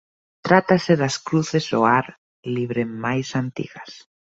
[0.47, 2.05] Trátase das cruces ao ar
[2.55, 3.91] libre máis antigas.